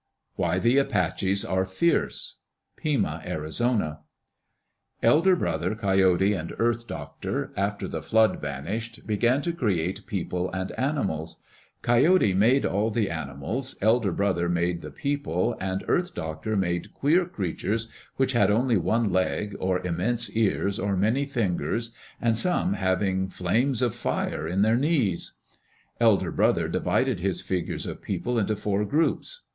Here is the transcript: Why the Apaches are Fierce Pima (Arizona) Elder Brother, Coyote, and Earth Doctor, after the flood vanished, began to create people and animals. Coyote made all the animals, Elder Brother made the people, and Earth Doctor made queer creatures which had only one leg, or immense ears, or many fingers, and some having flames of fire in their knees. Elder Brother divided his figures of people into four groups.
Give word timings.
Why 0.35 0.57
the 0.57 0.79
Apaches 0.79 1.45
are 1.45 1.63
Fierce 1.63 2.37
Pima 2.75 3.21
(Arizona) 3.23 3.99
Elder 5.03 5.35
Brother, 5.35 5.75
Coyote, 5.75 6.33
and 6.33 6.55
Earth 6.57 6.87
Doctor, 6.87 7.51
after 7.55 7.87
the 7.87 8.01
flood 8.01 8.39
vanished, 8.41 9.05
began 9.05 9.43
to 9.43 9.53
create 9.53 10.07
people 10.07 10.49
and 10.53 10.71
animals. 10.71 11.39
Coyote 11.83 12.33
made 12.33 12.65
all 12.65 12.89
the 12.89 13.11
animals, 13.11 13.75
Elder 13.79 14.11
Brother 14.11 14.49
made 14.49 14.81
the 14.81 14.89
people, 14.89 15.55
and 15.61 15.83
Earth 15.87 16.15
Doctor 16.15 16.57
made 16.57 16.95
queer 16.95 17.23
creatures 17.23 17.87
which 18.15 18.31
had 18.33 18.49
only 18.49 18.77
one 18.77 19.11
leg, 19.13 19.55
or 19.59 19.85
immense 19.85 20.31
ears, 20.35 20.79
or 20.79 20.97
many 20.97 21.25
fingers, 21.27 21.93
and 22.19 22.35
some 22.35 22.73
having 22.73 23.27
flames 23.29 23.83
of 23.83 23.93
fire 23.93 24.47
in 24.47 24.63
their 24.63 24.77
knees. 24.77 25.33
Elder 25.99 26.31
Brother 26.31 26.67
divided 26.67 27.19
his 27.19 27.43
figures 27.43 27.85
of 27.85 28.01
people 28.01 28.39
into 28.39 28.55
four 28.55 28.83
groups. 28.83 29.41